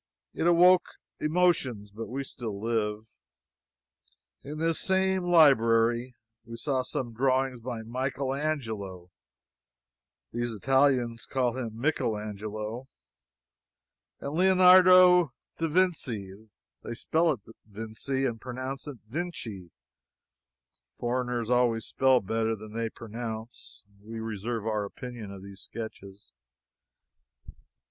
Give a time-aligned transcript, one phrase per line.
[0.33, 0.87] It awoke
[1.19, 3.05] emotions, but we still live.
[4.41, 9.11] In this same library we saw some drawings by Michael Angelo
[10.33, 12.87] (these Italians call him Mickel Angelo,)
[14.19, 16.49] and Leonardo da Vinci.
[16.81, 19.69] (They spell it Vinci and pronounce it Vinchy;
[20.95, 26.31] foreigners always spell better than they pronounce.) We reserve our opinion of these sketches.